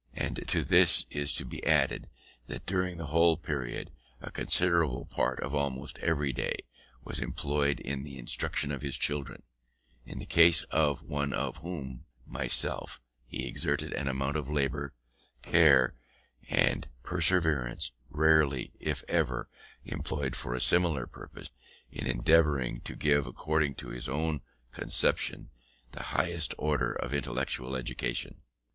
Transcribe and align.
And 0.15 0.47
to 0.47 0.63
this 0.63 1.05
is 1.11 1.35
to 1.35 1.45
be 1.45 1.63
added, 1.63 2.09
that 2.47 2.65
during 2.65 2.97
the 2.97 3.05
whole 3.13 3.37
period, 3.37 3.91
a 4.19 4.31
considerable 4.31 5.05
part 5.05 5.39
of 5.41 5.53
almost 5.53 5.99
every 5.99 6.33
day 6.33 6.55
was 7.03 7.19
employed 7.19 7.79
in 7.79 8.01
the 8.01 8.17
instruction 8.17 8.71
of 8.71 8.81
his 8.81 8.97
children: 8.97 9.43
in 10.03 10.17
the 10.17 10.25
case 10.25 10.63
of 10.71 11.03
one 11.03 11.33
of 11.33 11.57
whom, 11.57 12.05
myself, 12.25 12.99
he 13.27 13.45
exerted 13.47 13.93
an 13.93 14.07
amount 14.07 14.37
of 14.37 14.49
labour, 14.49 14.95
care, 15.43 15.93
and 16.49 16.89
perseverance 17.03 17.91
rarely, 18.09 18.71
if 18.79 19.03
ever, 19.07 19.47
employed 19.85 20.35
for 20.35 20.55
a 20.55 20.61
similar 20.61 21.05
purpose, 21.05 21.51
in 21.91 22.07
endeavouring 22.07 22.81
to 22.81 22.95
give, 22.95 23.27
according 23.27 23.75
to 23.75 23.89
his 23.89 24.09
own 24.09 24.41
conception, 24.71 25.51
the 25.91 26.01
highest 26.17 26.55
order 26.57 26.91
of 26.91 27.13
intellectual 27.13 27.75
education. 27.75 28.41